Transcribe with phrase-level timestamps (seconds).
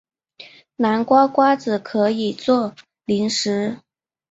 [0.77, 2.73] 南瓜瓜子可以做
[3.05, 3.77] 零食。